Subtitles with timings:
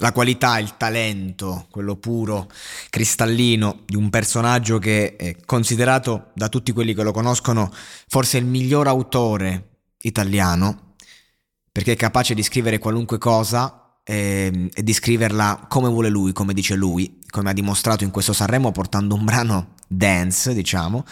[0.00, 2.48] La qualità, il talento, quello puro,
[2.90, 7.72] cristallino di un personaggio che è considerato da tutti quelli che lo conoscono
[8.06, 10.94] forse il miglior autore italiano,
[11.72, 16.54] perché è capace di scrivere qualunque cosa e, e di scriverla come vuole lui, come
[16.54, 21.04] dice lui, come ha dimostrato in questo Sanremo portando un brano dance, diciamo,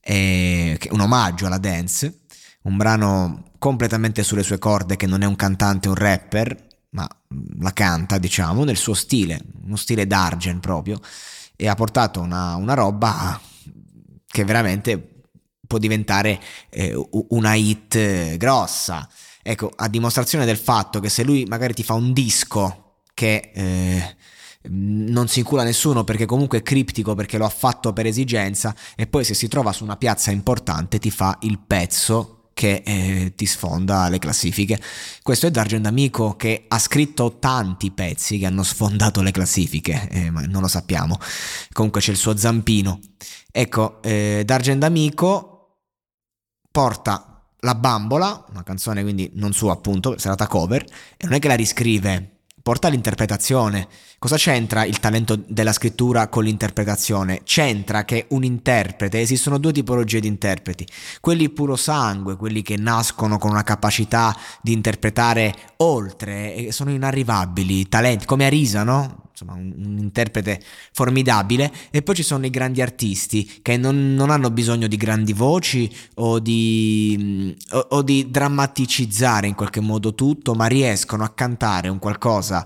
[0.00, 2.20] e, un omaggio alla dance,
[2.62, 7.08] un brano completamente sulle sue corde che non è un cantante, un rapper, ma
[7.60, 11.00] la canta, diciamo, nel suo stile, uno stile d'Argen proprio,
[11.56, 13.40] e ha portato una, una roba
[14.26, 15.22] che veramente
[15.66, 19.08] può diventare eh, una hit grossa.
[19.42, 24.16] Ecco, a dimostrazione del fatto che se lui magari ti fa un disco che eh,
[24.68, 29.06] non si incula nessuno perché comunque è criptico perché lo ha fatto per esigenza e
[29.06, 33.46] poi se si trova su una piazza importante ti fa il pezzo che eh, ti
[33.46, 34.78] sfonda le classifiche.
[35.22, 40.30] Questo è D'Argent Amico che ha scritto tanti pezzi che hanno sfondato le classifiche, eh,
[40.30, 41.18] ma non lo sappiamo.
[41.72, 43.00] Comunque c'è il suo zampino.
[43.50, 45.78] Ecco, eh, D'Argent Amico
[46.70, 50.84] porta La bambola, una canzone quindi non sua appunto, serata cover,
[51.16, 53.88] e non è che la riscrive, porta l'interpretazione
[54.20, 57.40] Cosa c'entra il talento della scrittura con l'interpretazione?
[57.42, 60.86] C'entra che un interprete, esistono due tipologie di interpreti,
[61.22, 68.26] quelli puro sangue, quelli che nascono con una capacità di interpretare oltre sono inarrivabili, talenti,
[68.26, 69.29] come Arisa, no?
[69.40, 70.60] Insomma, un, un, interprete
[70.92, 75.32] formidabile, e poi ci sono i grandi artisti che non, non hanno bisogno di grandi
[75.32, 81.88] voci o di, o, o di drammaticizzare in qualche modo tutto, ma riescono a cantare
[81.88, 82.64] un qualcosa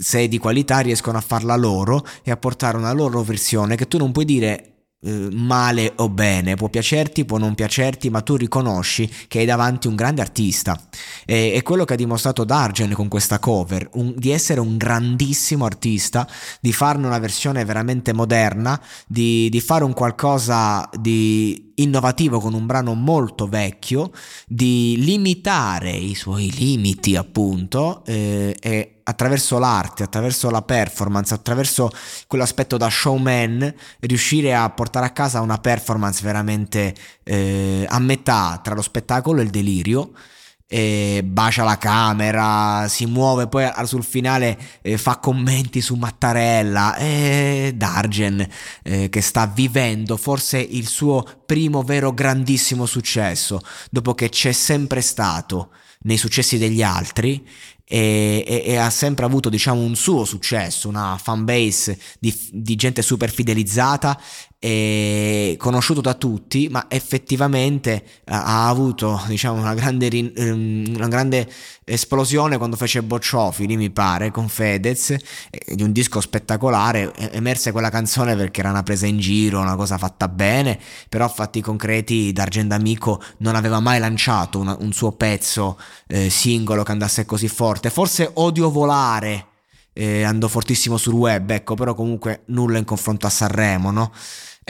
[0.00, 3.98] se di qualità riescono a farla loro e a portare una loro versione che tu
[3.98, 9.08] non puoi dire eh, male o bene, può piacerti, può non piacerti, ma tu riconosci
[9.28, 10.78] che hai davanti un grande artista.
[11.24, 15.64] E, è quello che ha dimostrato Dargen con questa cover, un, di essere un grandissimo
[15.64, 16.26] artista,
[16.60, 22.66] di farne una versione veramente moderna, di, di fare un qualcosa di innovativo con un
[22.66, 24.10] brano molto vecchio,
[24.46, 31.90] di limitare i suoi limiti appunto eh, e attraverso l'arte, attraverso la performance, attraverso
[32.26, 36.94] quell'aspetto da showman, riuscire a portare a casa una performance veramente
[37.24, 40.12] eh, a metà tra lo spettacolo e il delirio.
[40.70, 47.72] E bacia la camera, si muove, poi sul finale eh, fa commenti su Mattarella e
[47.74, 48.46] Dargen
[48.82, 55.00] eh, che sta vivendo forse il suo primo vero grandissimo successo, dopo che c'è sempre
[55.00, 55.70] stato
[56.00, 57.42] nei successi degli altri
[57.88, 62.76] e, e, e, ha sempre avuto diciamo un suo successo, una fan base di, di
[62.76, 64.20] gente super fidelizzata
[65.56, 71.48] conosciuto da tutti, ma effettivamente ha avuto diciamo, una, grande, ehm, una grande
[71.84, 75.14] esplosione quando fece Bocciofili, mi pare, con Fedez,
[75.64, 77.14] di un disco spettacolare.
[77.30, 80.78] Emerse quella canzone perché era una presa in giro, una cosa fatta bene,
[81.08, 85.78] però a fatti concreti D'Argent Amico non aveva mai lanciato una, un suo pezzo
[86.08, 87.77] eh, singolo che andasse così forte.
[87.90, 89.46] Forse Odio Volare.
[89.92, 94.12] Eh, andò fortissimo sul web, ecco, però comunque nulla in confronto a Sanremo, no?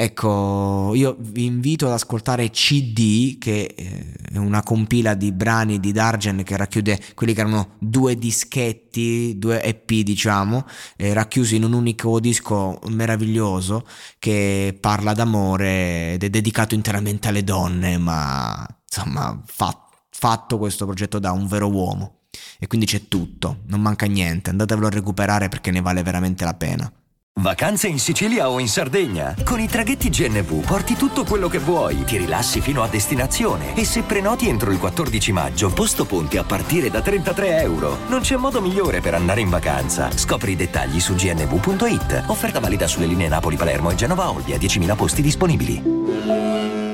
[0.00, 5.90] Ecco, io vi invito ad ascoltare CD, che eh, è una compila di brani di
[5.90, 10.64] Dargen che racchiude quelli che erano due dischetti, due EP diciamo,
[10.96, 13.84] eh, racchiusi in un unico disco meraviglioso
[14.20, 21.18] che parla d'amore ed è dedicato interamente alle donne, ma insomma fa, fatto questo progetto
[21.18, 22.17] da un vero uomo.
[22.58, 26.54] E quindi c'è tutto, non manca niente, andatevelo a recuperare perché ne vale veramente la
[26.54, 26.92] pena.
[27.40, 29.36] Vacanze in Sicilia o in Sardegna?
[29.44, 33.84] Con i traghetti GNV porti tutto quello che vuoi, ti rilassi fino a destinazione e
[33.84, 37.98] se prenoti entro il 14 maggio, posto ponti a partire da 33 euro.
[38.08, 40.10] Non c'è modo migliore per andare in vacanza.
[40.10, 42.24] Scopri i dettagli su gnv.it.
[42.26, 46.87] Offerta valida sulle linee Napoli-Palermo e Genova-Olbia, 10.000 posti disponibili.